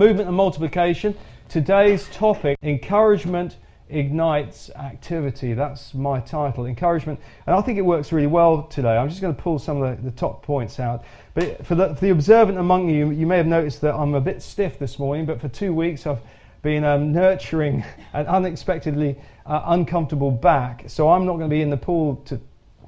[0.00, 1.14] Movement and multiplication.
[1.50, 3.58] Today's topic encouragement
[3.90, 5.52] ignites activity.
[5.52, 7.20] That's my title, encouragement.
[7.46, 8.96] And I think it works really well today.
[8.96, 11.04] I'm just going to pull some of the, the top points out.
[11.34, 14.22] But for the, for the, observant among you, you may have noticed that I'm a
[14.22, 16.20] bit stiff this morning, but for two weeks I've
[16.62, 20.84] been um, nurturing an unexpectedly uh, uncomfortable back.
[20.86, 22.40] So I'm not going to be in the pool to,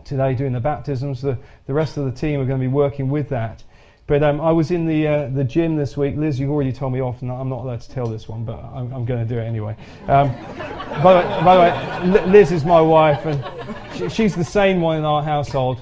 [0.07, 1.21] today doing the baptisms.
[1.21, 1.37] The,
[1.67, 3.65] the rest of the team are going to be working with that.
[4.07, 6.17] But um, I was in the uh, the gym this week.
[6.17, 8.59] Liz, you've already told me off, and I'm not allowed to tell this one, but
[8.59, 9.77] I'm, I'm going to do it anyway.
[10.09, 10.33] Um,
[11.03, 13.45] by, the way, by the way, Liz is my wife, and
[13.97, 15.81] she, she's the sane one in our household.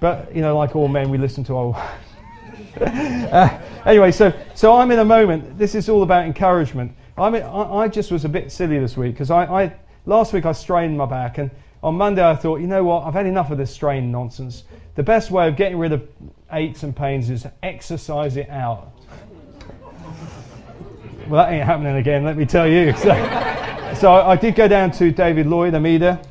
[0.00, 2.06] But you know, like all men, we listen to our wives.
[2.80, 5.58] uh, anyway, so so I'm in a moment.
[5.58, 6.92] This is all about encouragement.
[7.18, 10.32] I mean, I, I just was a bit silly this week because I, I last
[10.32, 11.50] week I strained my back, and
[11.82, 14.64] on Monday I thought, you know what, I've had enough of this strain nonsense.
[14.94, 16.08] The best way of getting rid of
[16.52, 18.92] aches and pains is exercise it out.
[21.28, 22.92] well, that ain't happening again, let me tell you.
[23.90, 26.22] So, so I did go down to David Lloyd, Amida,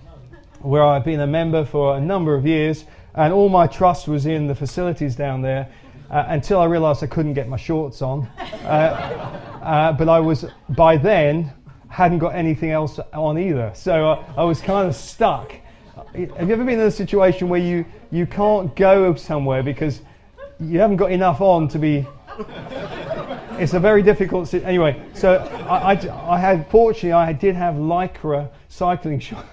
[0.61, 4.25] where I've been a member for a number of years, and all my trust was
[4.25, 5.69] in the facilities down there
[6.09, 8.27] uh, until I realised I couldn't get my shorts on.
[8.63, 8.67] Uh,
[9.61, 11.51] uh, but I was, by then,
[11.89, 13.71] hadn't got anything else on either.
[13.75, 15.53] So I was kind of stuck.
[16.13, 20.01] Have you ever been in a situation where you, you can't go somewhere because
[20.59, 22.05] you haven't got enough on to be.
[23.57, 24.47] It's a very difficult.
[24.47, 29.47] Si- anyway, so I, I, I, had fortunately I did have lycra cycling shorts,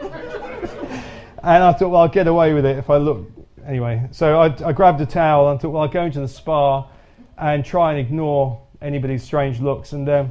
[0.00, 3.30] and I thought, well, I'll get away with it if I look.
[3.66, 6.88] Anyway, so I, I grabbed a towel and thought, well, I'll go into the spa
[7.36, 9.92] and try and ignore anybody's strange looks.
[9.92, 10.30] And um,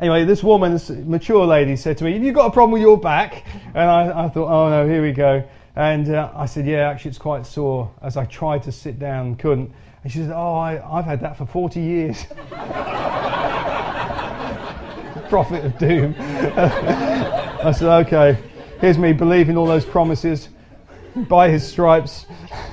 [0.00, 2.82] anyway, this woman, this mature lady, said to me, "Have you got a problem with
[2.82, 3.44] your back?"
[3.74, 5.44] And I, I thought, "Oh no, here we go."
[5.76, 7.90] And uh, I said, Yeah, actually, it's quite sore.
[8.02, 9.72] As I tried to sit down, couldn't.
[10.02, 12.26] And she said, Oh, I, have had that for 40 years.
[15.28, 16.14] Prophet of doom.
[16.18, 18.36] I said, Okay,
[18.80, 20.48] here's me believing all those promises
[21.28, 22.26] by his stripes.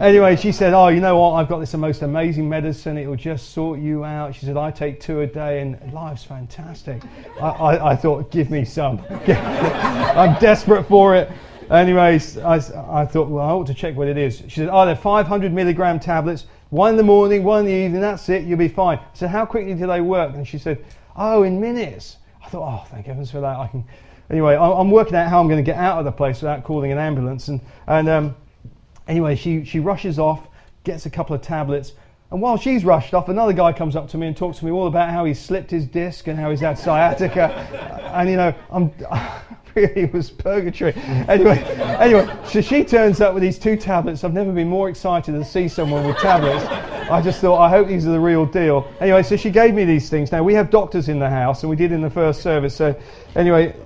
[0.00, 1.32] anyway, she said, Oh, you know what?
[1.32, 2.96] I've got this most amazing medicine.
[2.96, 4.34] It will just sort you out.
[4.34, 7.02] She said, I take two a day and life's fantastic.
[7.40, 9.02] I, I, I thought, Give me some.
[9.10, 11.30] I'm desperate for it.
[11.70, 14.38] Anyways, I, I thought, well, I ought to check what it is.
[14.46, 18.00] She said, oh, they're 500 milligram tablets, one in the morning, one in the evening,
[18.00, 19.00] that's it, you'll be fine.
[19.14, 20.34] Said, how quickly do they work?
[20.34, 20.84] And she said,
[21.16, 22.18] oh, in minutes.
[22.44, 23.56] I thought, oh, thank heavens for that.
[23.56, 23.84] I can.
[24.30, 26.90] Anyway, I'm working out how I'm going to get out of the place without calling
[26.92, 27.48] an ambulance.
[27.48, 28.36] And, and um,
[29.06, 30.48] anyway, she, she rushes off,
[30.84, 31.92] gets a couple of tablets,
[32.30, 34.72] and while she's rushed off, another guy comes up to me and talks to me
[34.72, 37.52] all about how he slipped his disc and how he's had sciatica.
[38.14, 38.92] and you know, I'm
[39.76, 40.92] really was purgatory.
[41.28, 41.58] Anyway,
[42.00, 44.24] anyway, so she turns up with these two tablets.
[44.24, 46.64] I've never been more excited to see someone with tablets.
[47.08, 48.90] I just thought, I hope these are the real deal.
[48.98, 50.32] Anyway, so she gave me these things.
[50.32, 52.74] Now we have doctors in the house, and we did in the first service.
[52.74, 52.98] So
[53.36, 53.76] anyway,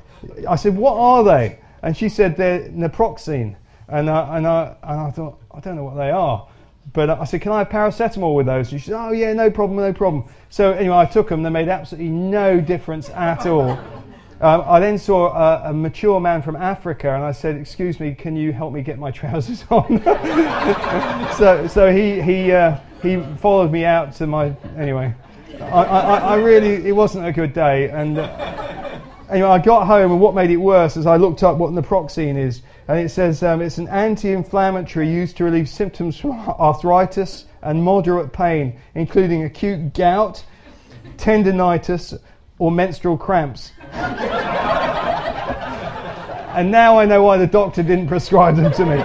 [0.48, 1.58] I said, what are they?
[1.82, 3.56] And she said they're naproxen.
[3.88, 6.46] And I, and I, and I thought, I don't know what they are.
[6.92, 8.72] But I said, can I have paracetamol with those?
[8.72, 10.24] And she said, oh, yeah, no problem, no problem.
[10.48, 11.42] So anyway, I took them.
[11.42, 13.78] They made absolutely no difference at all.
[14.40, 18.14] Um, I then saw a, a, mature man from Africa, and I said, "Excuse me,
[18.14, 20.02] can you help me get my trousers on?"
[21.36, 25.14] so, so he he uh, he followed me out to my anyway.
[25.60, 28.89] I, I, I really it wasn't a good day, and uh,
[29.30, 32.36] anyway, I got home, and what made it worse is I looked up what naproxen
[32.36, 37.82] is, and it says um, it's an anti-inflammatory used to relieve symptoms from arthritis and
[37.82, 40.44] moderate pain, including acute gout,
[41.16, 42.18] tendonitis,
[42.58, 43.72] or menstrual cramps.
[46.54, 49.02] and now I know why the doctor didn't prescribe them to me.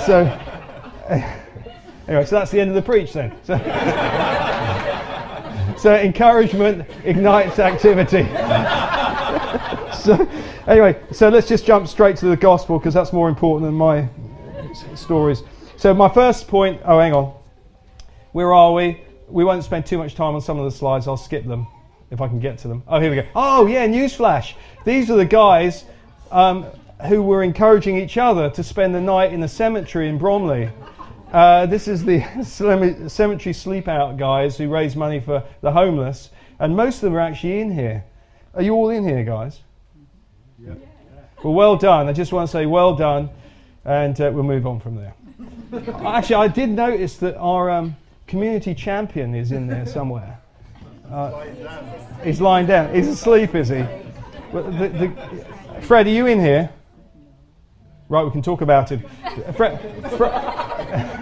[0.00, 0.24] So,
[2.08, 3.32] anyway, so that's the end of the preach then.
[3.44, 3.58] So,
[5.78, 8.26] so encouragement ignites activity.
[10.04, 10.28] so,
[10.66, 14.08] anyway, so let's just jump straight to the gospel because that's more important than my
[14.94, 15.42] stories.
[15.76, 17.34] So, my first point oh, hang on.
[18.32, 19.02] Where are we?
[19.28, 21.66] We won't spend too much time on some of the slides, I'll skip them
[22.10, 22.82] if I can get to them.
[22.88, 23.26] Oh, here we go.
[23.34, 24.54] Oh, yeah, newsflash.
[24.86, 25.84] These are the guys
[26.30, 26.64] um,
[27.06, 30.70] who were encouraging each other to spend the night in the cemetery in Bromley.
[31.30, 32.22] Uh, this is the
[33.08, 37.20] cemetery sleep out guys who raise money for the homeless, and most of them are
[37.20, 38.04] actually in here.
[38.54, 39.60] Are you all in here, guys?
[41.42, 42.08] Well, well done.
[42.08, 43.30] I just want to say well done,
[43.84, 45.14] and uh, we'll move on from there.
[46.06, 47.96] actually, I did notice that our um,
[48.26, 50.38] community champion is in there somewhere.
[51.10, 51.44] Uh,
[52.22, 52.94] he's lying down.
[52.94, 53.84] He's asleep, is he?
[54.52, 55.46] The, the,
[55.80, 56.70] Fred, are you in here?
[58.08, 59.00] Right, we can talk about him.
[59.54, 59.80] Fred,
[60.16, 61.16] Fred,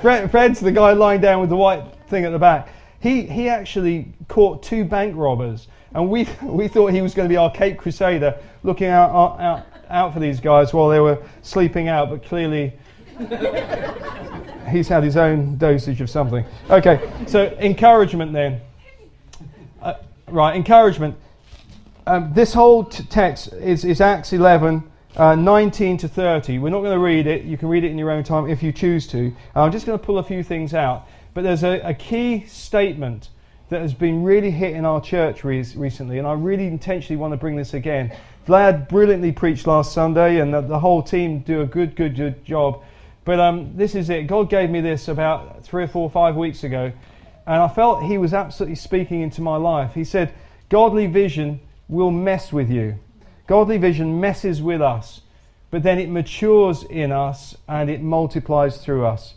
[0.00, 2.68] Fred, Fred's the guy lying down with the white thing at the back.
[3.00, 7.32] He, he actually caught two bank robbers, and we, we thought he was going to
[7.32, 9.10] be our Cape Crusader looking out,
[9.40, 12.72] out, out for these guys while they were sleeping out, but clearly
[14.68, 16.44] he's had his own dosage of something.
[16.70, 18.60] Okay, so encouragement then.
[19.80, 19.94] Uh,
[20.28, 21.16] right, encouragement.
[22.06, 26.58] Um, this whole t- text is, is Acts 11 uh, 19 to 30.
[26.58, 27.44] We're not going to read it.
[27.44, 29.34] You can read it in your own time if you choose to.
[29.54, 31.08] I'm just going to pull a few things out.
[31.34, 33.28] But there's a, a key statement
[33.74, 37.32] that has been really hit in our church re- recently, and I really intentionally want
[37.32, 38.16] to bring this again.
[38.46, 42.44] Vlad brilliantly preached last Sunday, and the, the whole team do a good, good, good
[42.44, 42.84] job.
[43.24, 44.28] But um, this is it.
[44.28, 46.92] God gave me this about three or four, or five weeks ago,
[47.48, 49.94] and I felt He was absolutely speaking into my life.
[49.94, 50.32] He said,
[50.68, 52.94] Godly vision will mess with you.
[53.48, 55.20] Godly vision messes with us,
[55.72, 59.34] but then it matures in us and it multiplies through us.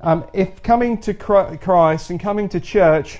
[0.00, 3.18] Um, if coming to Christ and coming to church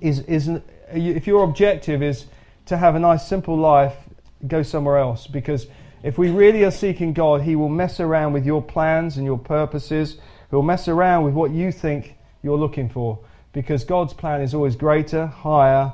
[0.00, 0.50] is, is
[0.92, 2.26] if your objective is
[2.66, 3.94] to have a nice simple life,
[4.46, 5.66] go somewhere else because
[6.02, 9.38] if we really are seeking God, He will mess around with your plans and your
[9.38, 10.18] purposes.
[10.50, 13.18] He'll mess around with what you think you're looking for
[13.52, 15.92] because God's plan is always greater, higher,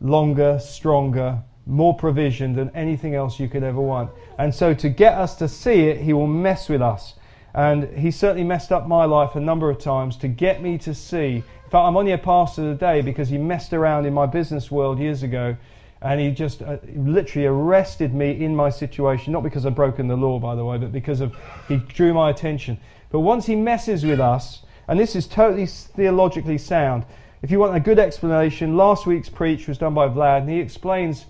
[0.00, 4.10] longer, stronger, more provision than anything else you could ever want.
[4.38, 7.14] And so, to get us to see it, He will mess with us.
[7.54, 10.94] And He certainly messed up my life a number of times to get me to
[10.94, 11.36] see.
[11.36, 14.98] In fact, I'm only a pastor today because He messed around in my business world
[14.98, 15.56] years ago.
[16.00, 20.16] And He just uh, literally arrested me in my situation, not because I'd broken the
[20.16, 21.36] law, by the way, but because of
[21.68, 22.78] He drew my attention.
[23.10, 27.04] But once He messes with us, and this is totally theologically sound,
[27.42, 30.60] if you want a good explanation, last week's preach was done by Vlad, and he
[30.60, 31.26] explains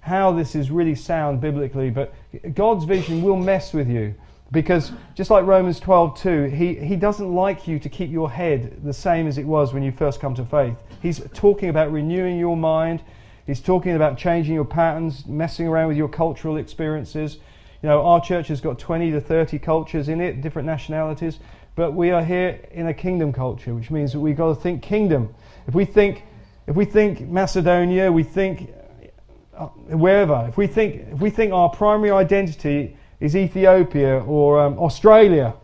[0.00, 2.14] how this is really sound biblically, but
[2.54, 4.14] God's vision will mess with you.
[4.52, 8.80] Because just like Romans 12, 2, he, he doesn't like you to keep your head
[8.84, 10.76] the same as it was when you first come to faith.
[11.02, 13.02] He's talking about renewing your mind.
[13.46, 17.38] He's talking about changing your patterns, messing around with your cultural experiences.
[17.82, 21.40] You know, our church has got 20 to 30 cultures in it, different nationalities,
[21.74, 24.82] but we are here in a kingdom culture, which means that we've got to think
[24.82, 25.34] kingdom.
[25.66, 26.24] If we think,
[26.66, 28.70] if we think Macedonia, we think
[29.56, 34.78] uh, wherever, if we think if we think our primary identity is Ethiopia or um,
[34.78, 35.54] Australia,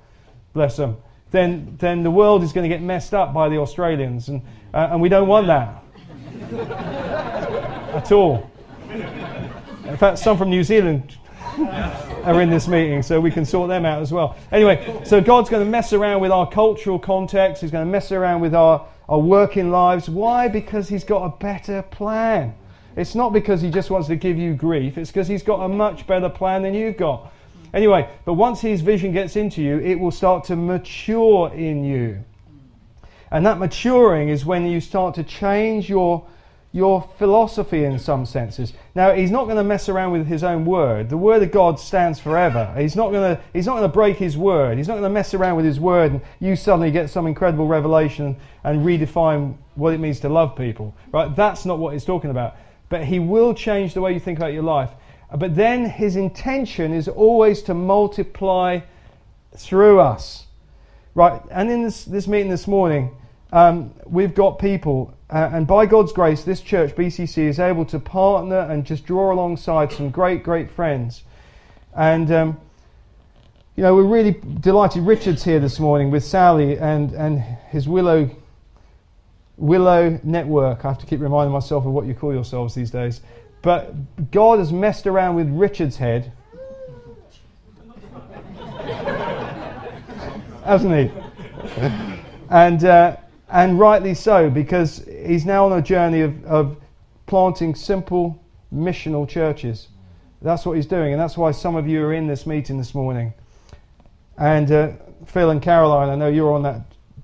[0.52, 0.96] bless them,
[1.30, 4.42] then then the world is going to get messed up by the Australians, and
[4.74, 5.82] uh, and we don't want that
[7.94, 8.50] at all.
[9.84, 11.16] In fact, some from New Zealand
[12.24, 14.36] are in this meeting, so we can sort them out as well.
[14.50, 17.60] Anyway, so God's going to mess around with our cultural context.
[17.60, 20.08] He's going to mess around with our, our working lives.
[20.08, 20.48] Why?
[20.48, 22.54] Because He's got a better plan.
[22.96, 25.68] It's not because he just wants to give you grief, it's because he's got a
[25.68, 27.32] much better plan than you've got.
[27.74, 32.22] Anyway, but once his vision gets into you, it will start to mature in you.
[33.30, 36.26] And that maturing is when you start to change your,
[36.70, 38.74] your philosophy in some senses.
[38.94, 41.08] Now, he's not going to mess around with his own word.
[41.08, 42.74] The word of God stands forever.
[42.76, 44.76] He's not going to, he's not going to break his word.
[44.76, 47.66] He's not going to mess around with his word and you suddenly get some incredible
[47.66, 50.94] revelation and redefine what it means to love people.
[51.10, 51.34] Right?
[51.34, 52.56] That's not what he's talking about
[52.92, 54.90] but He will change the way you think about your life.
[55.36, 58.80] But then His intention is always to multiply
[59.56, 60.46] through us.
[61.14, 63.14] Right, and in this, this meeting this morning,
[63.52, 67.98] um, we've got people, uh, and by God's grace, this church, BCC, is able to
[67.98, 71.22] partner and just draw alongside some great, great friends.
[71.94, 72.60] And, um,
[73.76, 75.02] you know, we're really delighted.
[75.02, 78.30] Richard's here this morning with Sally and, and his Willow
[79.58, 80.84] Willow Network.
[80.84, 83.20] I have to keep reminding myself of what you call yourselves these days.
[83.62, 86.32] But God has messed around with Richard's head,
[90.64, 91.10] hasn't he?
[92.50, 93.16] and, uh,
[93.48, 96.76] and rightly so, because he's now on a journey of, of
[97.26, 98.42] planting simple
[98.74, 99.88] missional churches.
[100.40, 102.96] That's what he's doing, and that's why some of you are in this meeting this
[102.96, 103.32] morning.
[104.36, 104.92] And uh,
[105.24, 106.80] Phil and Caroline, I know you're on that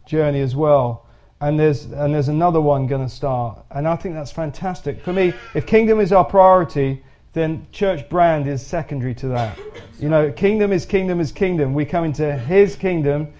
[0.06, 1.07] journey as well
[1.40, 5.12] and there's and there's another one going to start and i think that's fantastic for
[5.12, 7.02] me if kingdom is our priority
[7.32, 9.58] then church brand is secondary to that
[10.00, 13.32] you know kingdom is kingdom is kingdom we come into his kingdom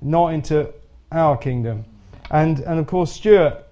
[0.00, 0.72] not into
[1.12, 1.84] our kingdom.
[2.30, 3.66] And, and of course, Stuart,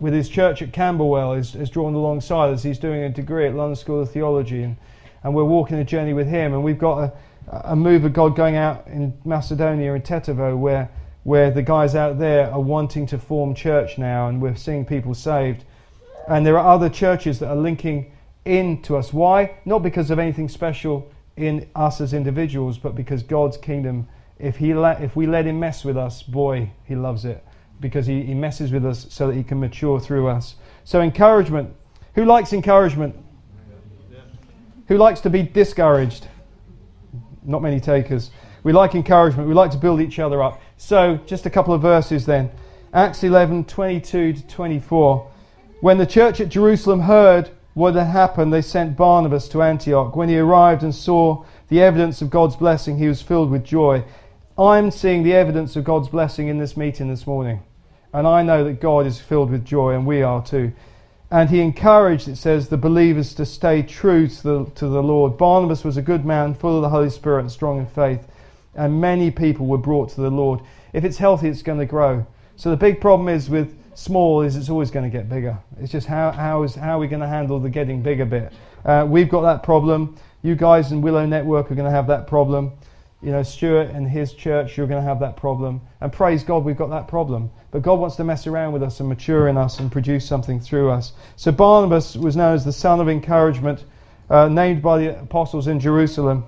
[0.00, 2.62] with his church at Camberwell, is, is drawn alongside us.
[2.62, 4.76] He's doing a degree at London School of Theology, and,
[5.22, 6.52] and we're walking a journey with him.
[6.52, 7.12] And we've got a,
[7.72, 10.90] a move of God going out in Macedonia, in Tetovo, where,
[11.24, 15.14] where the guys out there are wanting to form church now, and we're seeing people
[15.14, 15.64] saved.
[16.28, 18.12] And there are other churches that are linking
[18.44, 19.12] in to us.
[19.12, 19.56] Why?
[19.64, 24.06] Not because of anything special in us as individuals, but because God's kingdom,
[24.38, 27.44] if, he let, if we let Him mess with us, boy, He loves it.
[27.80, 30.56] Because he, he messes with us so that He can mature through us.
[30.84, 31.74] So, encouragement.
[32.14, 33.16] Who likes encouragement?
[34.88, 36.28] Who likes to be discouraged?
[37.42, 38.30] Not many takers.
[38.62, 39.48] We like encouragement.
[39.48, 40.60] We like to build each other up.
[40.76, 42.50] So, just a couple of verses then.
[42.92, 45.30] Acts 11 22 to 24.
[45.80, 50.14] When the church at Jerusalem heard what had happened, they sent Barnabas to Antioch.
[50.14, 54.04] When he arrived and saw the evidence of God's blessing, he was filled with joy.
[54.56, 57.60] I'm seeing the evidence of God's blessing in this meeting this morning.
[58.12, 60.72] And I know that God is filled with joy, and we are too.
[61.32, 65.36] And he encouraged, it says, the believers to stay true to the, to the Lord.
[65.36, 68.28] Barnabas was a good man, full of the Holy Spirit and strong in faith.
[68.76, 70.60] And many people were brought to the Lord.
[70.92, 72.26] If it's healthy, it's going to grow.
[72.56, 75.58] So the big problem is with small is it's always going to get bigger.
[75.80, 78.52] It's just how, how, is, how are we going to handle the getting bigger bit?
[78.84, 80.16] Uh, we've got that problem.
[80.42, 82.72] You guys in Willow Network are going to have that problem.
[83.22, 85.80] You know, Stuart and his church, you're going to have that problem.
[86.00, 87.50] And praise God, we've got that problem.
[87.70, 90.60] But God wants to mess around with us and mature in us and produce something
[90.60, 91.12] through us.
[91.36, 93.84] So Barnabas was known as the son of encouragement,
[94.28, 96.44] uh, named by the apostles in Jerusalem.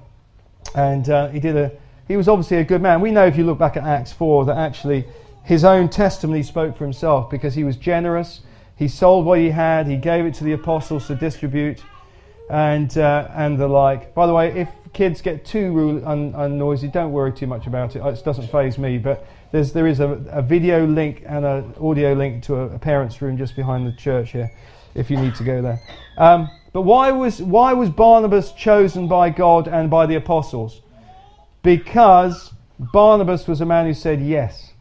[0.75, 1.73] And uh, he did a,
[2.09, 3.01] he was obviously a good man.
[3.01, 5.07] We know if you look back at Acts 4 that actually
[5.45, 8.41] his own testimony spoke for himself because he was generous.
[8.77, 11.83] He sold what he had, he gave it to the apostles to distribute,
[12.51, 14.15] and, uh, and the like.
[14.15, 18.05] By the way, if kids get too un- unnoisy, don't worry too much about it.
[18.05, 18.99] It doesn't faze me.
[18.99, 22.79] But there's, there is a, a video link and an audio link to a, a,
[22.79, 24.51] parent's room just behind the church here
[24.95, 25.81] if you need to go there.
[26.19, 30.81] Um, but why was, why was Barnabas chosen by God and by the apostles?
[31.66, 34.73] Because Barnabas was a man who said yes.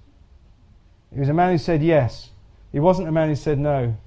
[1.11, 2.29] He was a man who said yes.
[2.71, 3.97] He wasn't a man who said no.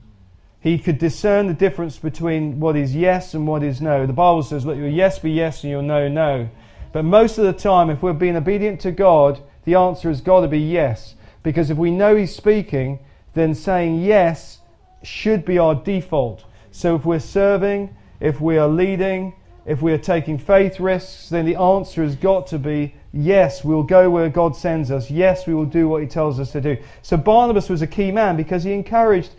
[0.60, 4.06] He could discern the difference between what is yes and what is no.
[4.06, 6.50] The Bible says, let your yes be yes and your no, no.
[6.92, 10.42] But most of the time, if we're being obedient to God, the answer has got
[10.42, 11.16] to be yes.
[11.42, 13.00] Because if we know He's speaking,
[13.34, 14.60] then saying yes
[15.02, 16.44] should be our default.
[16.70, 19.34] So if we're serving, if we are leading,
[19.68, 23.84] if we are taking faith risks, then the answer has got to be Yes, we'll
[23.84, 25.10] go where God sends us.
[25.10, 26.76] Yes, we will do what He tells us to do.
[27.02, 29.30] So Barnabas was a key man because he encouraged.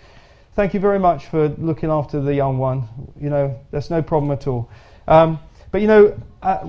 [0.55, 2.87] Thank you very much for looking after the young one.
[3.19, 4.69] You know, that's no problem at all.
[5.07, 5.39] Um,
[5.71, 6.67] but you know, uh,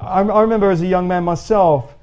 [0.00, 1.94] I, I, remember as a young man myself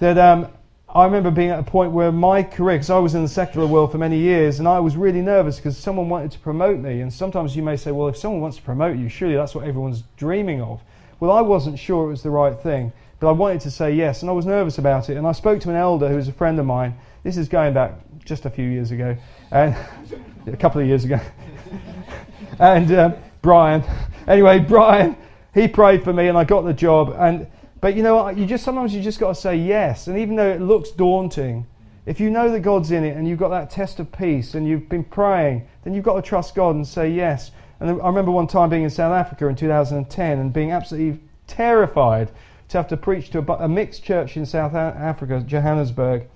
[0.00, 0.48] that um,
[0.96, 3.66] I remember being at a point where my career, because I was in the secular
[3.66, 7.02] world for many years, and I was really nervous because someone wanted to promote me.
[7.02, 9.66] And sometimes you may say, well, if someone wants to promote you, surely that's what
[9.66, 10.80] everyone's dreaming of.
[11.20, 12.94] Well, I wasn't sure it was the right thing.
[13.20, 15.18] But I wanted to say yes, and I was nervous about it.
[15.18, 16.96] And I spoke to an elder who was a friend of mine.
[17.24, 17.92] This is going back
[18.24, 19.14] just a few years ago,
[19.50, 19.76] and
[20.46, 21.20] a couple of years ago.
[22.58, 23.84] and um, Brian,
[24.26, 25.14] anyway, Brian,
[25.52, 27.14] he prayed for me, and I got the job.
[27.18, 27.46] And
[27.80, 30.50] but you know, you just sometimes you just got to say yes, and even though
[30.50, 31.66] it looks daunting,
[32.06, 34.66] if you know that God's in it and you've got that test of peace and
[34.66, 37.50] you've been praying, then you've got to trust God and say yes.
[37.80, 42.30] And I remember one time being in South Africa in 2010 and being absolutely terrified
[42.68, 46.28] to have to preach to a, a mixed church in South Africa, Johannesburg,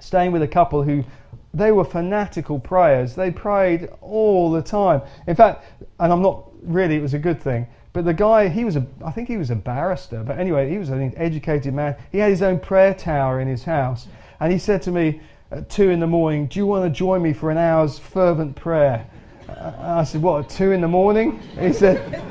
[0.00, 1.04] staying with a couple who
[1.52, 3.14] they were fanatical prayers.
[3.14, 5.02] They prayed all the time.
[5.26, 5.64] In fact,
[5.98, 7.66] and I'm not really, it was a good thing.
[7.96, 10.22] But the guy, he was a, I think he was a barrister.
[10.22, 11.96] But anyway, he was an educated man.
[12.12, 14.06] He had his own prayer tower in his house.
[14.38, 17.22] And he said to me at two in the morning, Do you want to join
[17.22, 19.06] me for an hour's fervent prayer?
[19.48, 21.40] I said, What, at two in the morning?
[21.58, 22.22] He said,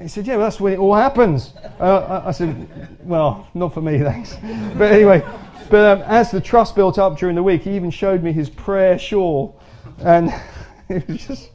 [0.00, 1.52] he said, Yeah, well, that's when it all happens.
[1.78, 4.34] Uh, I said, Well, not for me, thanks.
[4.76, 5.24] But anyway,
[5.70, 8.50] but um, as the trust built up during the week, he even showed me his
[8.50, 9.60] prayer shawl.
[10.00, 10.34] And
[10.88, 11.51] it was just,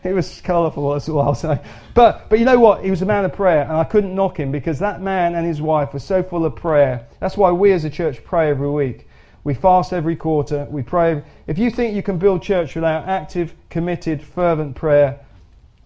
[0.04, 1.60] it was colourful, that's all I'll say.
[1.94, 2.84] But, but you know what?
[2.84, 5.46] He was a man of prayer, and I couldn't knock him because that man and
[5.46, 7.06] his wife were so full of prayer.
[7.20, 9.06] That's why we as a church pray every week.
[9.44, 10.66] We fast every quarter.
[10.70, 11.22] We pray.
[11.46, 15.18] If you think you can build church without active, committed, fervent prayer,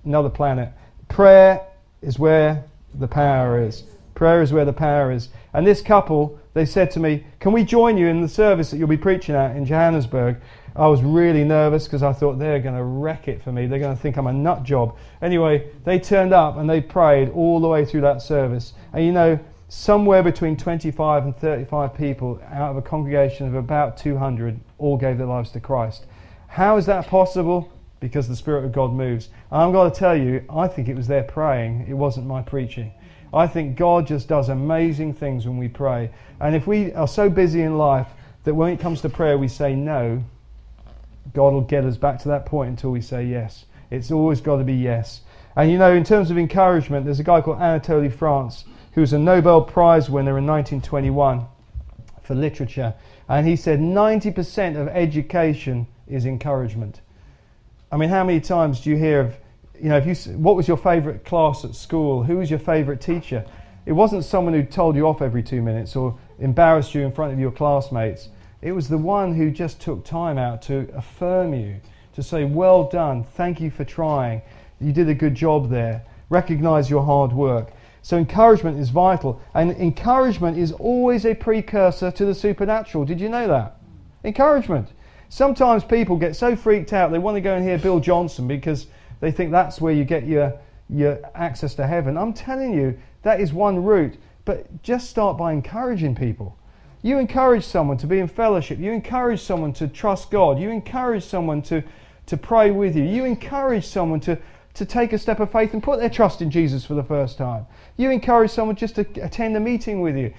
[0.04, 0.72] another planet.
[1.08, 1.64] Prayer
[2.02, 3.84] is where the power is.
[4.14, 5.28] Prayer is where the power is.
[5.52, 8.78] And this couple, they said to me, Can we join you in the service that
[8.78, 10.36] you'll be preaching at in Johannesburg?
[10.76, 13.66] I was really nervous because I thought they're going to wreck it for me.
[13.66, 14.96] They're going to think I'm a nut job.
[15.22, 18.72] Anyway, they turned up and they prayed all the way through that service.
[18.92, 19.38] And you know,
[19.68, 25.16] somewhere between 25 and 35 people out of a congregation of about 200 all gave
[25.18, 26.06] their lives to Christ.
[26.48, 27.72] How is that possible?
[28.00, 29.28] Because the Spirit of God moves.
[29.52, 32.42] And I'm going to tell you, I think it was their praying, it wasn't my
[32.42, 32.92] preaching.
[33.32, 36.10] I think God just does amazing things when we pray.
[36.40, 38.08] And if we are so busy in life
[38.44, 40.22] that when it comes to prayer we say no,
[41.32, 43.64] God will get us back to that point until we say yes.
[43.90, 45.22] It's always got to be yes.
[45.56, 49.12] And you know, in terms of encouragement, there's a guy called Anatole France who was
[49.12, 51.46] a Nobel Prize winner in 1921
[52.22, 52.94] for literature.
[53.28, 57.00] And he said 90% of education is encouragement.
[57.90, 59.36] I mean, how many times do you hear of,
[59.80, 62.24] you know, if you, what was your favourite class at school?
[62.24, 63.44] Who was your favourite teacher?
[63.86, 67.32] It wasn't someone who told you off every two minutes or embarrassed you in front
[67.32, 68.28] of your classmates.
[68.64, 71.82] It was the one who just took time out to affirm you,
[72.14, 74.40] to say, Well done, thank you for trying,
[74.80, 77.72] you did a good job there, recognize your hard work.
[78.00, 83.04] So, encouragement is vital, and encouragement is always a precursor to the supernatural.
[83.04, 83.76] Did you know that?
[84.24, 84.88] Encouragement.
[85.28, 88.86] Sometimes people get so freaked out they want to go and hear Bill Johnson because
[89.20, 92.16] they think that's where you get your, your access to heaven.
[92.16, 94.16] I'm telling you, that is one route,
[94.46, 96.56] but just start by encouraging people.
[97.04, 98.78] You encourage someone to be in fellowship.
[98.78, 100.58] You encourage someone to trust God.
[100.58, 101.84] You encourage someone to,
[102.24, 103.04] to pray with you.
[103.04, 104.38] You encourage someone to,
[104.72, 107.36] to take a step of faith and put their trust in Jesus for the first
[107.36, 107.66] time.
[107.98, 110.32] You encourage someone just to attend a meeting with you.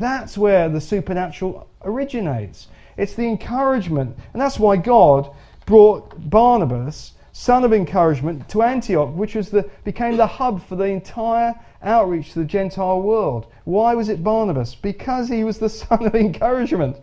[0.00, 2.66] That's where the supernatural originates.
[2.96, 4.16] It's the encouragement.
[4.32, 5.30] And that's why God
[5.64, 10.86] brought Barnabas, son of encouragement, to Antioch, which was the, became the hub for the
[10.86, 13.46] entire outreach to the Gentile world.
[13.64, 14.74] Why was it Barnabas?
[14.74, 16.96] Because he was the son of encouragement.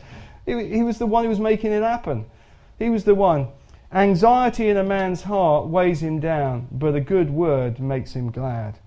[0.46, 2.25] He, he was the one who was making it happen.
[2.79, 3.48] He was the one.
[3.91, 8.77] Anxiety in a man's heart weighs him down, but a good word makes him glad.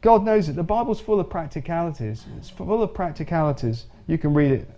[0.00, 0.56] God knows it.
[0.56, 2.24] The Bible's full of practicalities.
[2.36, 3.86] It's full of practicalities.
[4.08, 4.68] You can read it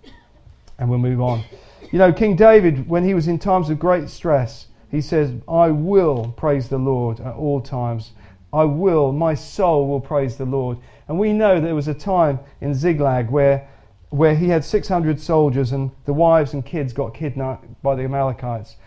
[0.77, 1.43] and we'll move on.
[1.91, 5.69] You know, King David, when he was in times of great stress, he says, I
[5.69, 8.11] will praise the Lord at all times.
[8.55, 10.77] I will, my soul will praise the Lord.
[11.09, 13.67] And we know there was a time in Ziklag where,
[14.11, 18.77] where he had 600 soldiers and the wives and kids got kidnapped by the Amalekites.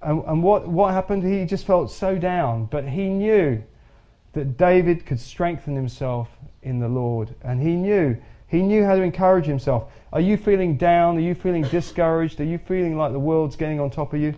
[0.00, 1.24] And, and what, what happened?
[1.24, 3.62] He just felt so down, but he knew
[4.32, 6.30] that David could strengthen himself
[6.62, 7.34] in the Lord.
[7.42, 9.92] And he knew, he knew how to encourage himself.
[10.10, 11.18] Are you feeling down?
[11.18, 12.40] Are you feeling discouraged?
[12.40, 14.34] Are you feeling like the world's getting on top of you?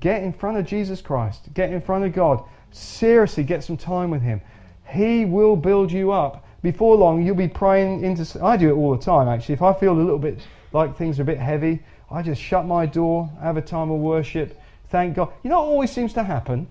[0.00, 1.52] Get in front of Jesus Christ.
[1.52, 2.42] Get in front of God.
[2.72, 4.40] Seriously, get some time with Him.
[4.88, 6.44] He will build you up.
[6.62, 8.44] Before long, you'll be praying into.
[8.44, 9.54] I do it all the time, actually.
[9.54, 10.40] If I feel a little bit
[10.72, 14.00] like things are a bit heavy, I just shut my door, have a time of
[14.00, 15.32] worship, thank God.
[15.42, 16.68] You know what always seems to happen?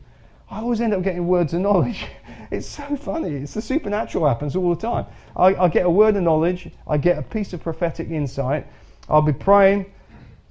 [0.49, 2.05] I always end up getting words of knowledge.
[2.51, 3.37] It's so funny.
[3.37, 5.07] It's the supernatural happens all the time.
[5.35, 6.69] I, I, get a word of knowledge.
[6.87, 8.67] I get a piece of prophetic insight.
[9.09, 9.91] I'll be praying,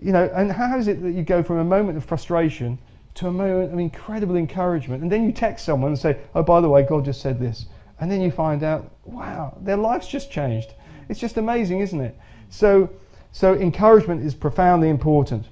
[0.01, 0.29] you know.
[0.35, 2.79] And how is it that you go from a moment of frustration
[3.15, 6.61] to a moment of incredible encouragement, and then you text someone and say, "Oh, by
[6.61, 7.67] the way, God just said this,"
[8.01, 10.75] and then you find out, wow, their life's just changed.
[11.09, 12.19] It's just amazing, isn't it?
[12.51, 12.91] So,
[13.33, 15.47] so encouragement is profoundly important.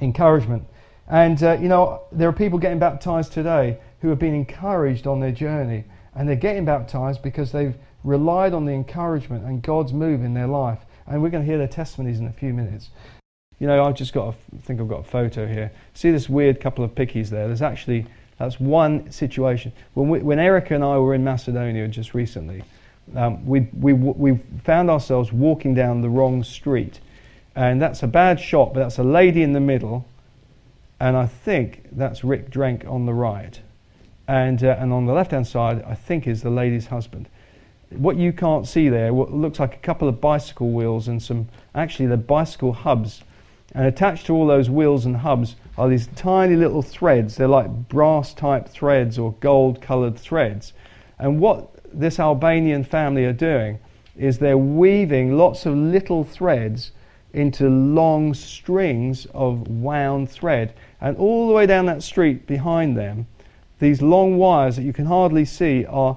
[0.00, 0.64] Encouragement.
[1.08, 5.20] And, uh, you know, there are people getting baptized today who have been encouraged on
[5.20, 5.84] their journey.
[6.14, 10.46] And they're getting baptized because they've relied on the encouragement and God's move in their
[10.46, 10.78] life.
[11.06, 12.90] And we're going to hear their testimonies in a few minutes.
[13.58, 15.70] You know, I've just got, a, I think I've got a photo here.
[15.94, 17.46] See this weird couple of pickies there?
[17.46, 18.06] There's actually,
[18.38, 19.72] that's one situation.
[19.94, 22.64] When, we, when Erica and I were in Macedonia just recently,
[23.14, 27.00] um, we, we, we found ourselves walking down the wrong street.
[27.54, 30.06] And that's a bad shot, but that's a lady in the middle
[31.00, 33.60] and I think that's Rick Drenk on the right.
[34.26, 37.28] And, uh, and on the left hand side, I think is the lady's husband.
[37.90, 41.48] What you can't see there, what looks like a couple of bicycle wheels and some,
[41.74, 43.22] actually, the bicycle hubs.
[43.74, 47.36] And attached to all those wheels and hubs are these tiny little threads.
[47.36, 50.72] They're like brass type threads or gold coloured threads.
[51.18, 53.80] And what this Albanian family are doing
[54.16, 56.92] is they're weaving lots of little threads
[57.32, 60.72] into long strings of wound thread.
[61.00, 63.26] And all the way down that street behind them,
[63.80, 66.16] these long wires that you can hardly see are,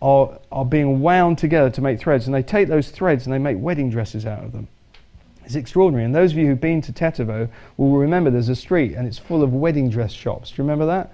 [0.00, 2.26] are, are being wound together to make threads.
[2.26, 4.68] And they take those threads and they make wedding dresses out of them.
[5.46, 6.04] It's extraordinary.
[6.04, 9.18] And those of you who've been to Tetovo will remember there's a street and it's
[9.18, 10.50] full of wedding dress shops.
[10.50, 11.12] Do you remember that?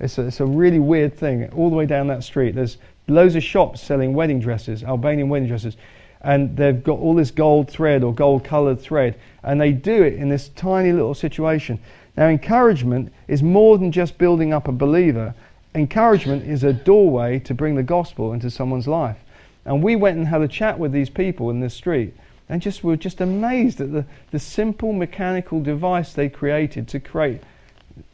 [0.00, 1.50] It's a, it's a really weird thing.
[1.50, 5.48] All the way down that street, there's loads of shops selling wedding dresses, Albanian wedding
[5.48, 5.76] dresses
[6.22, 10.14] and they've got all this gold thread or gold colored thread, and they do it
[10.14, 11.78] in this tiny little situation.
[12.16, 15.34] Now, encouragement is more than just building up a believer,
[15.74, 19.16] encouragement is a doorway to bring the gospel into someone's life.
[19.64, 22.14] And we went and had a chat with these people in this street
[22.48, 27.40] and just were just amazed at the, the simple mechanical device they created to create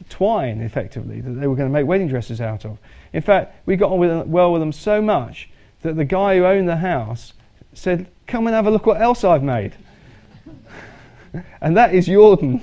[0.09, 2.77] twine, effectively, that they were going to make wedding dresses out of.
[3.13, 5.49] In fact, we got on with, well with them so much
[5.81, 7.33] that the guy who owned the house
[7.73, 9.75] said, Come and have a look what else I've made.
[11.61, 12.61] and that is Jordan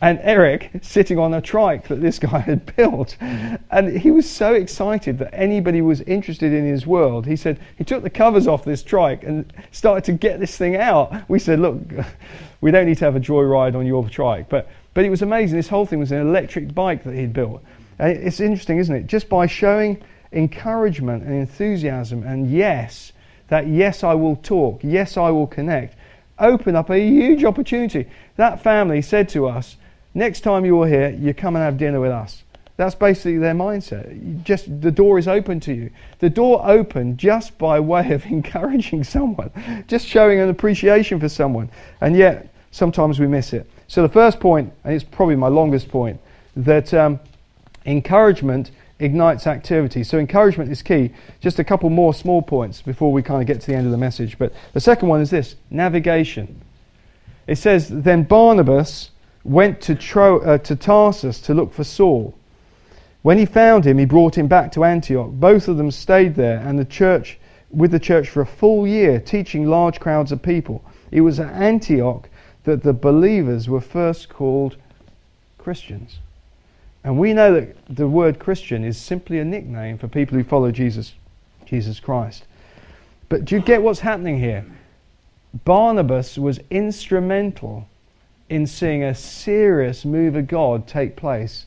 [0.00, 3.16] and Eric sitting on a trike that this guy had built.
[3.20, 7.26] And he was so excited that anybody was interested in his world.
[7.26, 10.76] He said he took the covers off this trike and started to get this thing
[10.76, 11.28] out.
[11.28, 11.80] We said, Look,
[12.60, 14.48] we don't need to have a joyride on your trike.
[14.48, 15.56] But, but it was amazing.
[15.56, 17.62] This whole thing was an electric bike that he'd built.
[17.98, 19.06] And it's interesting, isn't it?
[19.06, 20.02] Just by showing
[20.32, 23.12] encouragement and enthusiasm and yes,
[23.48, 25.96] that yes, I will talk, yes, I will connect,
[26.38, 28.06] open up a huge opportunity.
[28.36, 29.76] That family said to us,
[30.14, 32.42] next time you're here, you come and have dinner with us.
[32.76, 34.44] That's basically their mindset.
[34.44, 35.90] just the door is open to you.
[36.20, 39.50] The door opened just by way of encouraging someone,
[39.88, 41.70] just showing an appreciation for someone.
[42.00, 43.68] And yet, sometimes we miss it.
[43.88, 46.20] So the first point, and it's probably my longest point,
[46.56, 47.18] that um,
[47.84, 48.70] encouragement
[49.00, 50.02] ignites activity.
[50.02, 51.12] So encouragement is key.
[51.40, 53.92] Just a couple more small points before we kind of get to the end of
[53.92, 54.38] the message.
[54.38, 56.60] But the second one is this navigation.
[57.46, 59.10] It says, Then Barnabas
[59.44, 62.34] went to, Tro- uh, to Tarsus to look for Saul.
[63.22, 65.30] When he found him, he brought him back to Antioch.
[65.30, 67.38] Both of them stayed there and the church
[67.70, 70.82] with the church for a full year, teaching large crowds of people.
[71.10, 72.28] It was at Antioch
[72.64, 74.76] that the believers were first called
[75.58, 76.18] Christians.
[77.04, 80.70] And we know that the word Christian is simply a nickname for people who follow
[80.70, 81.14] Jesus,
[81.64, 82.44] Jesus Christ.
[83.28, 84.64] But do you get what's happening here?
[85.64, 87.88] Barnabas was instrumental
[88.48, 91.66] in seeing a serious move of God take place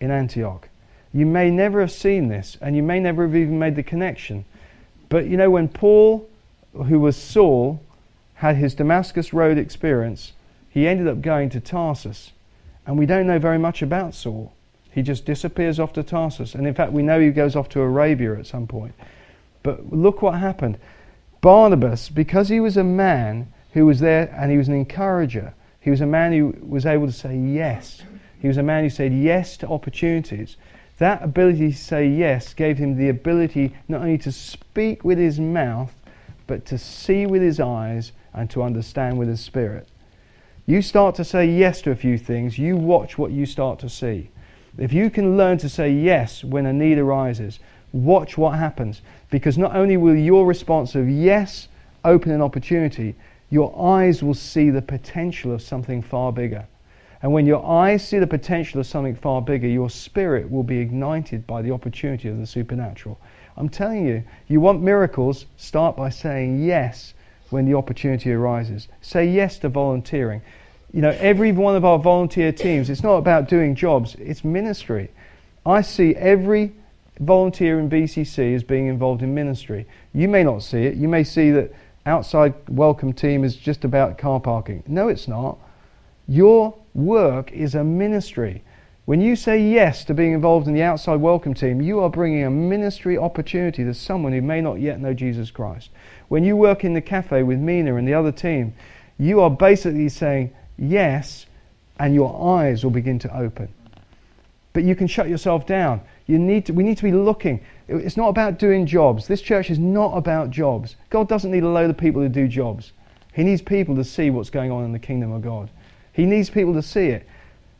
[0.00, 0.68] in Antioch.
[1.12, 4.44] You may never have seen this, and you may never have even made the connection.
[5.08, 6.28] But you know, when Paul,
[6.72, 7.80] who was Saul,
[8.34, 10.32] had his Damascus Road experience,
[10.68, 12.32] he ended up going to Tarsus.
[12.86, 14.52] And we don't know very much about Saul.
[14.90, 16.54] He just disappears off to Tarsus.
[16.54, 18.94] And in fact, we know he goes off to Arabia at some point.
[19.62, 20.78] But look what happened.
[21.40, 25.90] Barnabas, because he was a man who was there and he was an encourager, he
[25.90, 28.02] was a man who was able to say yes.
[28.40, 30.56] He was a man who said yes to opportunities.
[30.98, 35.40] That ability to say yes gave him the ability not only to speak with his
[35.40, 35.92] mouth,
[36.46, 39.88] but to see with his eyes and to understand with his spirit.
[40.66, 43.88] You start to say yes to a few things, you watch what you start to
[43.90, 44.30] see.
[44.78, 47.60] If you can learn to say yes when a need arises,
[47.92, 49.02] watch what happens.
[49.30, 51.68] Because not only will your response of yes
[52.02, 53.14] open an opportunity,
[53.50, 56.66] your eyes will see the potential of something far bigger.
[57.22, 60.78] And when your eyes see the potential of something far bigger, your spirit will be
[60.78, 63.20] ignited by the opportunity of the supernatural.
[63.58, 67.12] I'm telling you, you want miracles, start by saying yes
[67.54, 68.88] when the opportunity arises.
[69.00, 70.42] Say yes to volunteering
[70.94, 75.10] you know, every one of our volunteer teams, it's not about doing jobs, it's ministry.
[75.66, 76.72] I see every
[77.18, 79.86] volunteer in BCC as being involved in ministry.
[80.12, 80.94] You may not see it.
[80.94, 81.72] You may see that
[82.06, 84.84] outside welcome team is just about car parking.
[84.86, 85.58] No, it's not.
[86.28, 88.62] Your work is a ministry.
[89.06, 92.44] When you say yes to being involved in the outside welcome team, you are bringing
[92.44, 95.90] a ministry opportunity to someone who may not yet know Jesus Christ.
[96.28, 98.72] When you work in the cafe with Mina and the other team,
[99.18, 101.44] you are basically saying, yes,
[101.98, 103.68] and your eyes will begin to open.
[104.72, 106.00] But you can shut yourself down.
[106.26, 107.60] You need to, we need to be looking.
[107.88, 109.26] It's not about doing jobs.
[109.26, 110.96] This church is not about jobs.
[111.10, 112.92] God doesn't need a load of people to do jobs.
[113.34, 115.68] He needs people to see what's going on in the kingdom of God.
[116.14, 117.28] He needs people to see it.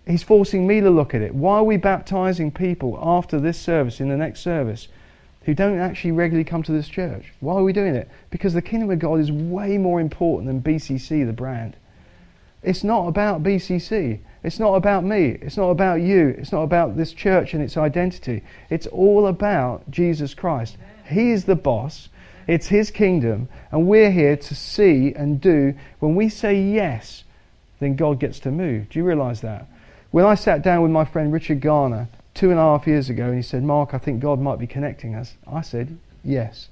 [0.07, 1.35] He's forcing me to look at it.
[1.35, 4.89] Why are we baptizing people after this service, in the next service,
[5.43, 7.33] who don't actually regularly come to this church?
[7.41, 8.09] Why are we doing it?
[8.31, 11.77] Because the kingdom of God is way more important than BCC, the brand.
[12.63, 14.21] It's not about BCC.
[14.43, 15.39] It's not about me.
[15.41, 16.35] It's not about you.
[16.39, 18.43] It's not about this church and its identity.
[18.71, 20.77] It's all about Jesus Christ.
[21.07, 22.09] He is the boss.
[22.47, 23.49] It's His kingdom.
[23.71, 25.75] And we're here to see and do.
[25.99, 27.25] When we say yes,
[27.81, 28.89] then God gets to move.
[28.91, 29.67] Do you realize that?
[30.15, 33.25] When I sat down with my friend Richard Garner two and a half years ago
[33.25, 36.69] and he said, Mark, I think God might be connecting us, I said, yes.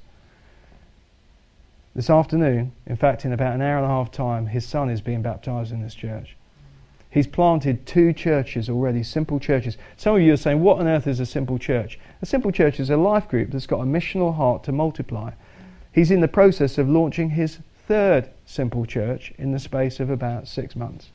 [1.93, 5.01] This afternoon, in fact, in about an hour and a half time, his son is
[5.01, 6.37] being baptized in this church.
[7.11, 9.77] He's planted two churches already, simple churches.
[9.97, 11.99] Some of you are saying, What on earth is a simple church?
[12.23, 15.33] A simple church is a life group that's got a missional heart to multiply.
[15.91, 20.47] He's in the process of launching his third simple church in the space of about
[20.47, 21.11] six months.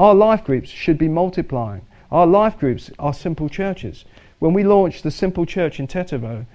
[0.00, 1.82] Our life groups should be multiplying.
[2.10, 4.06] Our life groups are simple churches.
[4.38, 6.46] When we launched the simple church in Tetovo,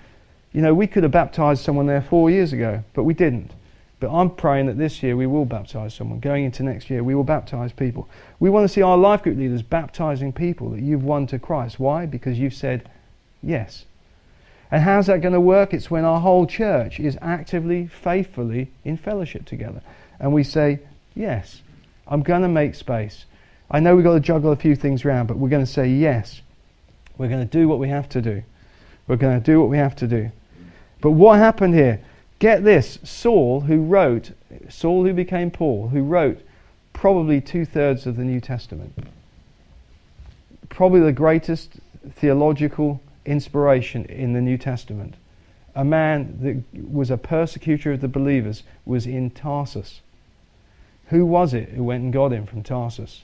[0.52, 3.52] You know, we could have baptized someone there four years ago, but we didn't.
[4.00, 6.22] But I'm praying that this year we will baptize someone.
[6.22, 8.10] Going into next year, we will baptize people.
[8.40, 11.80] We want to see our life group leaders baptizing people that you've won to Christ.
[11.80, 12.08] Why?
[12.08, 12.90] Because you've said
[13.44, 13.86] yes.
[14.72, 15.72] And how's that going to work?
[15.72, 19.82] It's when our whole church is actively, faithfully in fellowship together.
[20.20, 20.80] And we say,
[21.14, 21.62] yes,
[22.08, 23.26] I'm going to make space.
[23.70, 25.88] I know we've got to juggle a few things around, but we're going to say
[25.88, 26.42] yes.
[27.18, 28.44] We're going to do what we have to do.
[29.08, 30.32] We're going to do what we have to do.
[31.02, 32.02] But what happened here?
[32.40, 34.32] Get this Saul, who wrote,
[34.70, 36.42] Saul who became Paul, who wrote
[36.94, 38.94] probably two thirds of the New Testament,
[40.70, 41.74] probably the greatest
[42.12, 45.16] theological inspiration in the New Testament.
[45.76, 50.02] A man that was a persecutor of the believers was in Tarsus.
[51.08, 53.24] Who was it who went and got him from Tarsus?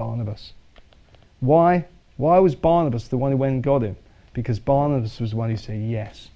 [0.00, 0.54] Barnabas.
[1.40, 1.84] Why?
[2.16, 3.96] Why was Barnabas the one who went and got him?
[4.32, 6.30] Because Barnabas was the one who said yes.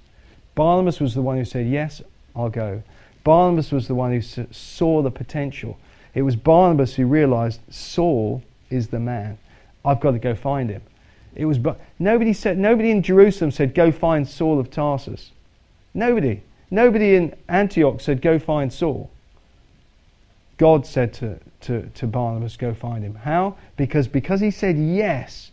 [0.55, 2.03] Barnabas was the one who said, Yes,
[2.37, 2.83] I'll go.
[3.25, 5.79] Barnabas was the one who saw the potential.
[6.13, 9.39] It was Barnabas who realized Saul is the man.
[9.83, 10.83] I've got to go find him.
[11.35, 15.31] It was but nobody said nobody in Jerusalem said go find Saul of Tarsus.
[15.95, 16.43] Nobody.
[16.71, 19.11] Nobody in Antioch said go find Saul.
[20.57, 23.17] God said to, to, to Barnabas, go find him.
[23.17, 23.57] How?
[23.77, 25.51] Because because he said yes,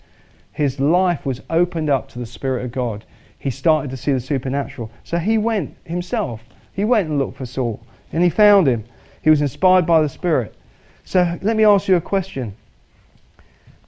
[0.52, 3.06] his life was opened up to the Spirit of God.
[3.38, 4.92] He started to see the supernatural.
[5.04, 6.42] So he went himself.
[6.74, 7.82] He went and looked for Saul.
[8.14, 8.86] And he found him.
[9.24, 10.56] He was inspired by the Spirit.
[11.04, 12.56] So let me ask you a question.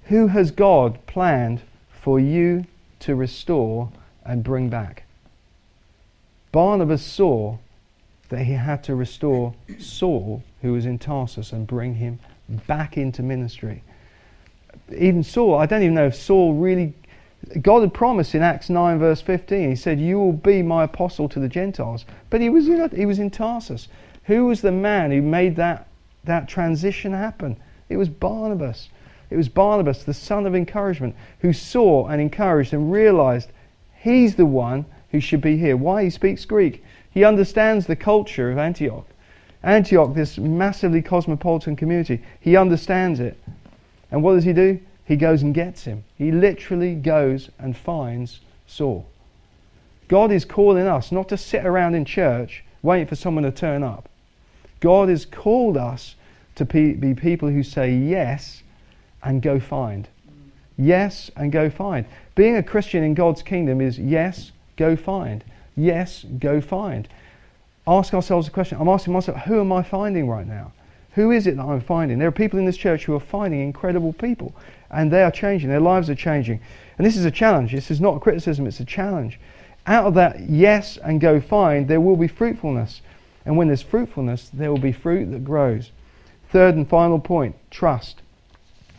[0.06, 2.66] Who has God planned for you
[3.02, 3.92] to restore
[4.26, 5.04] and bring back?
[6.52, 7.58] Barnabas saw
[8.34, 12.20] that he had to restore Saul, who was in Tarsus, and bring him
[12.66, 13.84] back into ministry.
[14.98, 16.96] Even Saul, I don't even know if Saul really.
[17.62, 21.30] God had promised in Acts 9, verse 15, He said, You will be my apostle
[21.30, 22.06] to the Gentiles.
[22.32, 23.88] But he was in, he was in Tarsus.
[24.24, 25.88] Who was the man who made that,
[26.24, 27.58] that transition happen?
[27.88, 28.90] It was Barnabas.
[29.30, 33.52] It was Barnabas, the son of encouragement, who saw and encouraged and realized
[33.94, 35.78] he's the one who should be here.
[35.78, 36.06] Why?
[36.06, 36.84] He speaks Greek.
[37.14, 39.06] He understands the culture of Antioch.
[39.64, 43.40] Antioch, this massively cosmopolitan community, he understands it.
[44.12, 44.80] And what does he do?
[45.06, 46.04] He goes and gets him.
[46.18, 49.06] He literally goes and finds Saul.
[50.08, 53.84] God is calling us not to sit around in church waiting for someone to turn
[53.84, 54.10] up.
[54.80, 56.16] God has called us
[56.56, 58.64] to be people who say yes
[59.24, 60.08] and go find.
[60.78, 62.06] Yes and go find.
[62.36, 65.44] Being a Christian in God's kingdom is yes, go find.
[65.76, 67.08] Yes, go find.
[67.88, 68.78] Ask ourselves a question.
[68.80, 70.72] I'm asking myself, who am I finding right now?
[71.16, 72.18] Who is it that I'm finding?
[72.18, 74.56] There are people in this church who are finding incredible people,
[74.90, 75.70] and they are changing.
[75.70, 76.60] Their lives are changing.
[76.98, 77.72] And this is a challenge.
[77.72, 79.40] This is not a criticism, it's a challenge.
[79.86, 83.02] Out of that yes and go find, there will be fruitfulness.
[83.46, 85.92] And when there's fruitfulness, there will be fruit that grows.
[86.50, 88.22] Third and final point trust.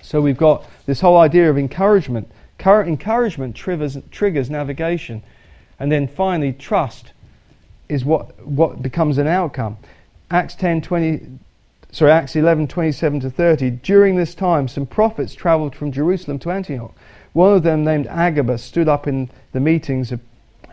[0.03, 2.31] So we've got this whole idea of encouragement.
[2.61, 5.23] Encouragement triggers, triggers navigation.
[5.79, 7.13] And then finally, trust
[7.89, 9.77] is what, what becomes an outcome.
[10.31, 11.39] Acts 10 20,
[11.93, 13.71] sorry, Acts 11 27 to 30.
[13.71, 16.95] During this time, some prophets traveled from Jerusalem to Antioch.
[17.33, 20.13] One of them, named Agabus, stood up in the meetings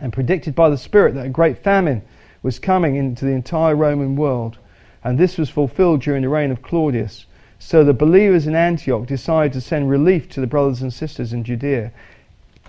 [0.00, 2.02] and predicted by the Spirit that a great famine
[2.42, 4.58] was coming into the entire Roman world.
[5.04, 7.26] And this was fulfilled during the reign of Claudius.
[7.58, 11.44] So the believers in Antioch decided to send relief to the brothers and sisters in
[11.44, 11.92] Judea,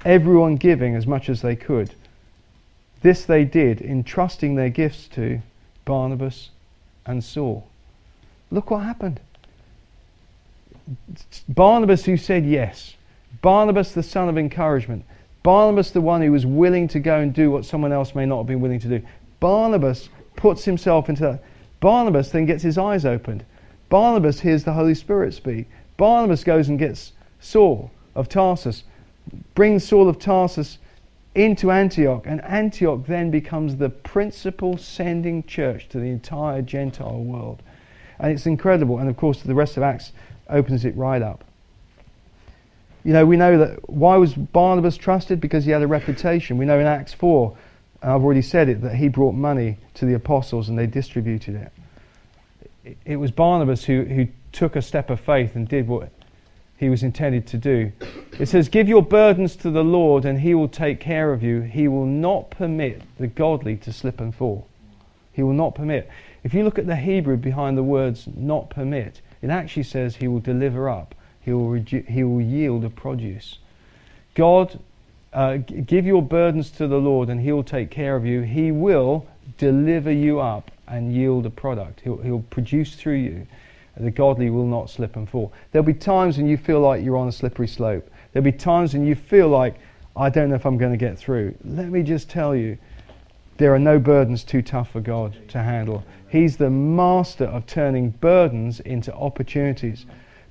[0.05, 1.93] everyone giving as much as they could.
[3.03, 5.41] This they did, entrusting their gifts to
[5.85, 6.49] Barnabas
[7.05, 7.67] and Saul.
[8.49, 9.19] Look what happened.
[11.49, 12.95] Barnabas, who said yes.
[13.41, 15.03] Barnabas, the son of encouragement.
[15.43, 18.37] Barnabas, the one who was willing to go and do what someone else may not
[18.37, 19.05] have been willing to do.
[19.41, 21.43] Barnabas puts himself into that.
[21.81, 23.43] Barnabas then gets his eyes opened.
[23.89, 25.67] Barnabas hears the Holy Spirit speak.
[25.97, 27.11] Barnabas goes and gets
[27.41, 28.83] Saul of Tarsus,
[29.55, 30.77] brings Saul of Tarsus
[31.35, 37.61] into Antioch, and Antioch then becomes the principal sending church to the entire Gentile world.
[38.19, 40.11] And it's incredible, and of course, the rest of Acts
[40.49, 41.43] opens it right up.
[43.03, 45.41] You know, we know that why was Barnabas trusted?
[45.41, 46.57] Because he had a reputation.
[46.57, 47.57] We know in Acts 4,
[48.01, 52.95] I've already said it, that he brought money to the apostles and they distributed it.
[53.05, 56.09] It was Barnabas who, who took a step of faith and did what
[56.77, 57.91] he was intended to do.
[58.39, 61.61] It says, Give your burdens to the Lord, and he will take care of you.
[61.61, 64.67] He will not permit the godly to slip and fall.
[65.31, 66.09] He will not permit.
[66.43, 70.27] If you look at the Hebrew behind the words not permit, it actually says he
[70.27, 73.59] will deliver up, he will, redu- he will yield a produce.
[74.35, 74.79] God
[75.33, 78.41] uh, give your burdens to the Lord and He'll take care of you.
[78.41, 79.25] He will
[79.57, 82.01] deliver you up and yield a product.
[82.01, 83.47] He'll, he'll produce through you.
[83.95, 85.53] The godly will not slip and fall.
[85.71, 88.09] There'll be times when you feel like you're on a slippery slope.
[88.31, 89.75] There'll be times when you feel like,
[90.15, 91.55] I don't know if I'm going to get through.
[91.63, 92.77] Let me just tell you,
[93.57, 96.03] there are no burdens too tough for God to handle.
[96.27, 100.07] He's the master of turning burdens into opportunities,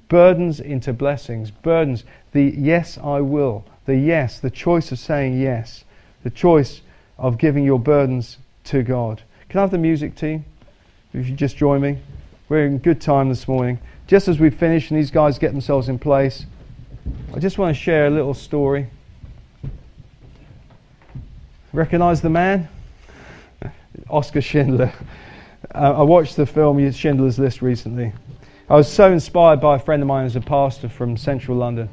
[0.09, 5.85] burdens into blessings, burdens, the yes, I will, the yes, the choice of saying yes,
[6.23, 6.83] the choice
[7.19, 9.23] of giving your burdens to God.
[9.49, 10.45] Can I have the music team?
[11.13, 11.99] If you just join me.
[12.53, 13.79] We're in good time this morning.
[14.07, 16.45] Just as we finish and these guys get themselves in place,
[17.35, 18.89] I just want to share a little story.
[21.73, 22.69] Recognize the man?
[24.11, 24.93] Oskar Schindler.
[25.75, 28.13] Uh, I watched the film Schindler's List recently.
[28.69, 31.89] I was so inspired by a friend of mine who's a pastor from central London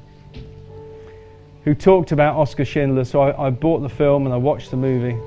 [1.63, 3.05] who talked about Oskar Schindler.
[3.05, 5.17] So I, I bought the film and I watched the movie.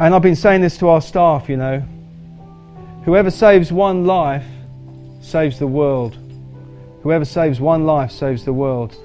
[0.00, 1.86] And I've been saying this to our staff, you know.
[3.04, 4.46] Whoever saves one life
[5.20, 6.16] saves the world.
[7.02, 8.96] Whoever saves one life saves the world.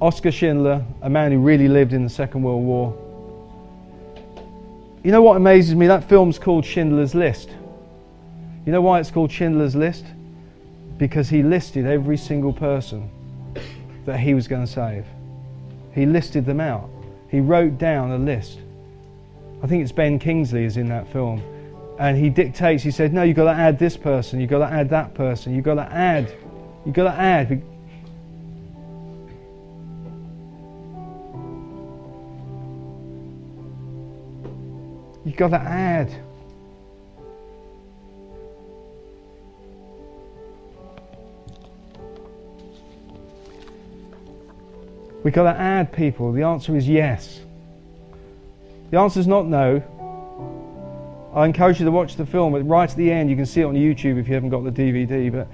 [0.00, 2.96] Oskar Schindler, a man who really lived in the Second World War.
[5.04, 5.86] You know what amazes me?
[5.86, 7.50] That film's called Schindler's List.
[8.64, 10.06] You know why it's called Schindler's List?
[10.96, 13.10] Because he listed every single person
[14.06, 15.04] that he was going to save.
[15.94, 16.88] He listed them out.
[17.28, 18.60] He wrote down a list.
[19.62, 21.42] I think it's Ben Kingsley is in that film.
[22.00, 24.74] And he dictates, he said, No, you've got to add this person, you've got to
[24.74, 26.34] add that person, you've got to add,
[26.86, 27.62] you've got to add.
[35.26, 36.10] You've got to add.
[45.22, 46.32] We've got to add people.
[46.32, 47.40] The answer is yes.
[48.90, 49.82] The answer is not no.
[51.34, 53.64] I encourage you to watch the film, right at the end, you can see it
[53.64, 55.30] on YouTube if you haven't got the DVD.
[55.30, 55.48] But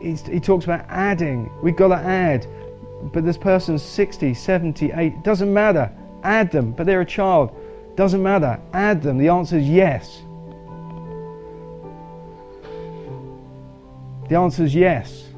[0.00, 1.50] he talks about adding.
[1.62, 2.46] We've got to add.
[3.12, 5.92] But this person's 60, 70, 80, doesn't matter.
[6.24, 7.54] Add them, but they're a child.
[7.94, 8.60] Doesn't matter.
[8.72, 9.16] Add them.
[9.16, 10.22] The answer is yes.
[14.28, 15.28] The answer is yes.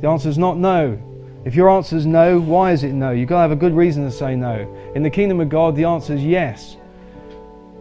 [0.00, 0.98] The answer is not no.
[1.44, 3.10] If your answer is no, why is it no?
[3.10, 4.92] You've got to have a good reason to say no.
[4.94, 6.76] In the kingdom of God, the answer is yes.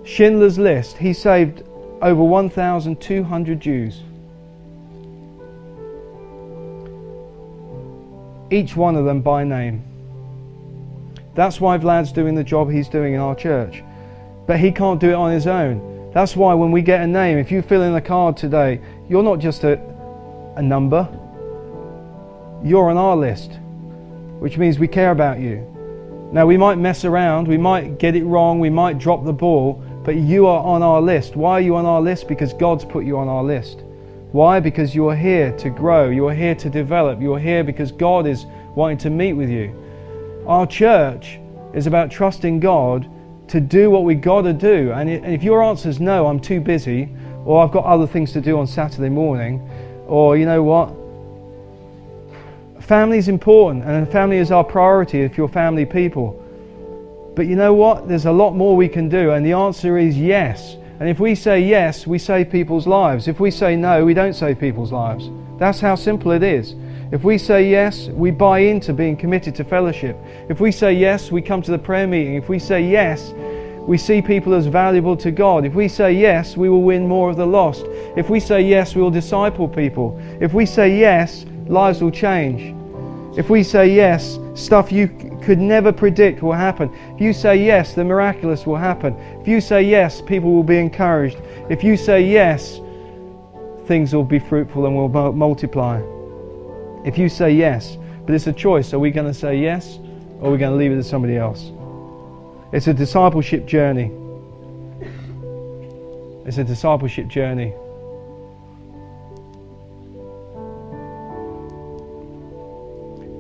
[0.03, 1.63] Schindler's List, he saved
[2.01, 4.01] over 1,200 Jews.
[8.51, 9.83] Each one of them by name.
[11.35, 13.83] That's why Vlad's doing the job he's doing in our church.
[14.47, 16.11] But he can't do it on his own.
[16.13, 19.23] That's why when we get a name, if you fill in a card today, you're
[19.23, 19.79] not just a,
[20.55, 21.07] a number,
[22.63, 23.59] you're on our list,
[24.39, 25.65] which means we care about you.
[26.31, 29.83] Now, we might mess around, we might get it wrong, we might drop the ball,
[30.09, 31.35] but you are on our list.
[31.35, 32.27] Why are you on our list?
[32.27, 33.81] Because God's put you on our list.
[34.31, 34.59] Why?
[34.59, 37.91] Because you are here to grow, you are here to develop, you are here because
[37.91, 39.71] God is wanting to meet with you.
[40.47, 41.39] Our church
[41.75, 43.07] is about trusting God
[43.49, 44.91] to do what we got to do.
[44.93, 48.41] And if your answer is no, I'm too busy, or I've got other things to
[48.41, 49.61] do on Saturday morning,
[50.07, 50.89] or you know what,
[52.81, 56.43] Family is important, and family is our priority if you're family people.
[57.39, 58.09] But you know what?
[58.09, 60.75] There's a lot more we can do, and the answer is yes.
[60.99, 63.29] And if we say yes, we save people's lives.
[63.29, 65.29] If we say no, we don't save people's lives.
[65.57, 66.75] That's how simple it is.
[67.13, 70.17] If we say yes, we buy into being committed to fellowship.
[70.49, 72.35] If we say yes, we come to the prayer meeting.
[72.35, 73.31] If we say yes,
[73.87, 75.63] we see people as valuable to God.
[75.63, 77.85] If we say yes, we will win more of the lost.
[78.17, 80.19] If we say yes, we will disciple people.
[80.41, 82.75] If we say yes, lives will change.
[83.37, 85.07] If we say yes, stuff you
[85.43, 86.91] could never predict will happen.
[87.15, 89.15] If you say yes, the miraculous will happen.
[89.41, 91.37] If you say yes, people will be encouraged.
[91.69, 92.79] If you say yes,
[93.85, 96.01] things will be fruitful and will multiply.
[97.05, 98.93] If you say yes, but it's a choice.
[98.93, 99.99] Are we going to say yes
[100.39, 101.71] or are we going to leave it to somebody else?
[102.71, 104.11] It's a discipleship journey.
[106.45, 107.73] It's a discipleship journey.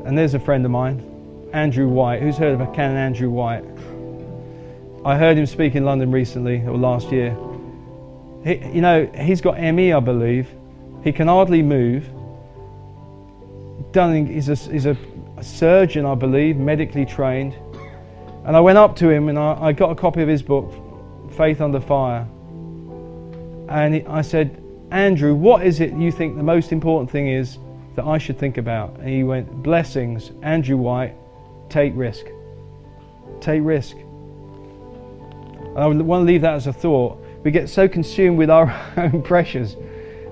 [0.09, 1.03] And there's a friend of mine,
[1.53, 2.23] Andrew White.
[2.23, 3.63] Who's heard of a Canon Andrew White?
[5.05, 7.37] I heard him speak in London recently, or last year.
[8.43, 10.49] He, you know, he's got ME, I believe.
[11.03, 12.09] He can hardly move.
[13.91, 14.97] Done, is a, he's a,
[15.37, 17.53] a surgeon, I believe, medically trained.
[18.45, 20.73] And I went up to him and I, I got a copy of his book,
[21.37, 22.27] Faith Under Fire.
[23.69, 27.59] And he, I said, Andrew, what is it you think the most important thing is
[27.99, 28.97] that I should think about.
[28.99, 31.15] And he went, Blessings, Andrew White,
[31.69, 32.25] take risk.
[33.41, 33.97] Take risk.
[35.75, 37.21] I want to leave that as a thought.
[37.43, 39.75] We get so consumed with our own pressures,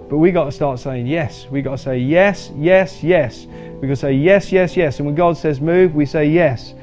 [0.09, 1.45] but we got to start saying yes.
[1.51, 3.45] We got to say yes, yes, yes.
[3.45, 4.99] We got to say yes, yes, yes.
[4.99, 6.73] And when God says move, we say yes.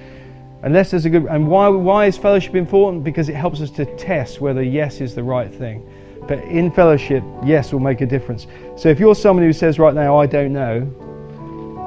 [0.62, 1.24] Unless there's a good.
[1.24, 3.04] And why why is fellowship important?
[3.04, 5.90] Because it helps us to test whether yes is the right thing.
[6.26, 8.46] But in fellowship, yes will make a difference.
[8.76, 10.80] So if you're someone who says right now, I don't know,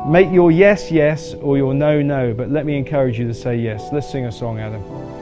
[0.07, 2.33] make your yes yes or your no no.
[2.33, 3.89] But let me encourage you to say yes.
[3.91, 5.16] Let's sing a song, Adam.